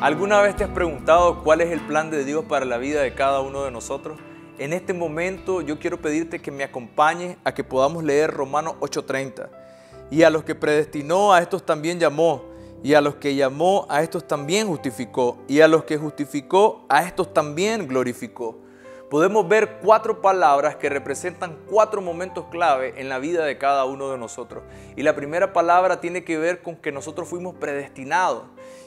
[0.00, 3.14] ¿Alguna vez te has preguntado cuál es el plan de Dios para la vida de
[3.14, 4.18] cada uno de nosotros?
[4.58, 9.48] En este momento yo quiero pedirte que me acompañes a que podamos leer Romanos 8:30.
[10.10, 12.44] Y a los que predestinó, a estos también llamó.
[12.82, 15.38] Y a los que llamó, a estos también justificó.
[15.48, 18.58] Y a los que justificó, a estos también glorificó.
[19.08, 24.10] Podemos ver cuatro palabras que representan cuatro momentos clave en la vida de cada uno
[24.10, 24.62] de nosotros.
[24.94, 28.42] Y la primera palabra tiene que ver con que nosotros fuimos predestinados.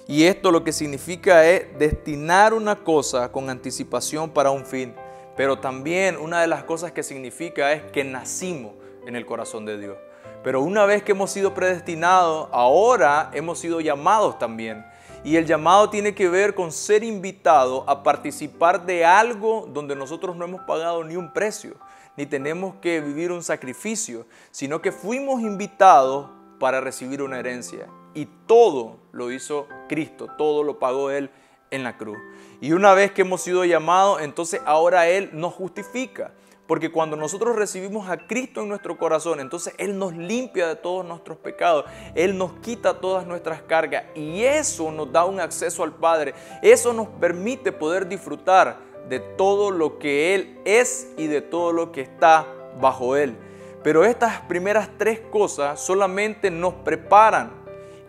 [0.09, 4.95] Y esto lo que significa es destinar una cosa con anticipación para un fin.
[5.37, 8.73] Pero también una de las cosas que significa es que nacimos
[9.05, 9.95] en el corazón de Dios.
[10.43, 14.83] Pero una vez que hemos sido predestinados, ahora hemos sido llamados también.
[15.23, 20.35] Y el llamado tiene que ver con ser invitado a participar de algo donde nosotros
[20.35, 21.75] no hemos pagado ni un precio,
[22.17, 27.87] ni tenemos que vivir un sacrificio, sino que fuimos invitados para recibir una herencia.
[28.13, 31.29] Y todo lo hizo Cristo, todo lo pagó Él
[31.71, 32.17] en la cruz.
[32.61, 36.33] Y una vez que hemos sido llamados, entonces ahora Él nos justifica.
[36.69, 41.03] Porque cuando nosotros recibimos a Cristo en nuestro corazón, entonces Él nos limpia de todos
[41.03, 45.93] nuestros pecados, Él nos quita todas nuestras cargas y eso nos da un acceso al
[45.93, 46.35] Padre.
[46.61, 48.77] Eso nos permite poder disfrutar
[49.09, 52.45] de todo lo que Él es y de todo lo que está
[52.79, 53.35] bajo Él.
[53.83, 57.58] Pero estas primeras tres cosas solamente nos preparan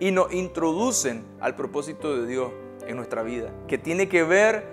[0.00, 2.50] y nos introducen al propósito de Dios
[2.86, 4.64] en nuestra vida, que tiene que ver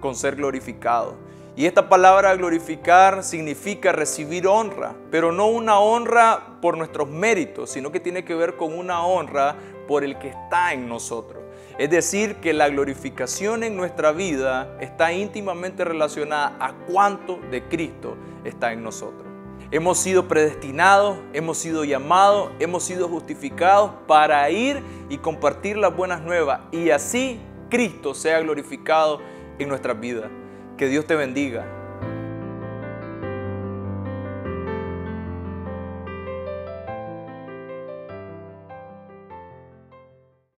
[0.00, 1.14] con ser glorificado.
[1.56, 7.92] Y esta palabra glorificar significa recibir honra, pero no una honra por nuestros méritos, sino
[7.92, 9.54] que tiene que ver con una honra
[9.86, 11.44] por el que está en nosotros.
[11.78, 18.16] Es decir, que la glorificación en nuestra vida está íntimamente relacionada a cuánto de Cristo
[18.44, 19.33] está en nosotros.
[19.70, 26.22] Hemos sido predestinados, hemos sido llamados, hemos sido justificados para ir y compartir las buenas
[26.22, 29.20] nuevas y así Cristo sea glorificado
[29.58, 30.30] en nuestras vidas.
[30.76, 31.83] Que Dios te bendiga